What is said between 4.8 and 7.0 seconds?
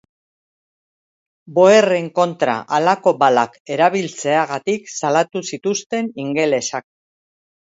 salatu zituzten ingelesak.